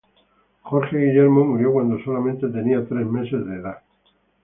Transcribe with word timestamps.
Jorge 0.63 0.97
Guillermo 0.97 1.45
murió 1.45 1.71
cuando 1.73 2.03
solamente 2.03 2.47
tenía 2.49 2.83
tres 2.89 3.05
meses 3.05 3.45
de 3.45 3.55
nacido. 3.57 3.83